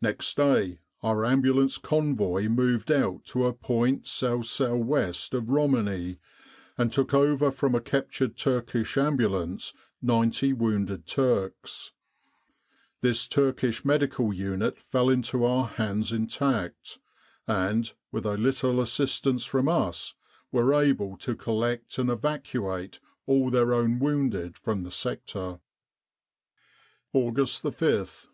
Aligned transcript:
"Next 0.00 0.38
day 0.38 0.78
our 1.02 1.22
Ambulance 1.22 1.76
Convoy 1.76 2.48
moved 2.48 2.90
out 2.90 3.26
to 3.26 3.44
a 3.44 3.52
point 3.52 4.06
S.S.W. 4.06 4.94
of 5.32 5.48
Romani, 5.50 6.18
and 6.78 6.90
took 6.90 7.12
over 7.12 7.50
from 7.50 7.74
a 7.74 7.80
captured 7.82 8.38
Turkish 8.38 8.96
ambulance 8.96 9.74
90 10.00 10.54
wounded 10.54 11.06
Turks. 11.06 11.92
This 13.02 13.28
Turkish 13.28 13.84
medical 13.84 14.32
unit 14.32 14.78
fell 14.78 15.10
into 15.10 15.44
our 15.44 15.66
hands 15.66 16.10
intact, 16.10 16.98
and, 17.46 17.92
with 18.10 18.24
a 18.24 18.38
little 18.38 18.80
assistance 18.80 19.44
from 19.44 19.68
us, 19.68 20.14
were 20.50 20.72
able 20.72 21.18
to 21.18 21.36
collect 21.36 21.98
and 21.98 22.08
evacuate 22.08 22.98
all 23.26 23.50
their 23.50 23.74
own 23.74 23.98
wounded 23.98 24.56
from 24.56 24.84
the 24.84 24.90
sector. 24.90 25.60
"August 27.12 27.62
5th. 27.64 28.28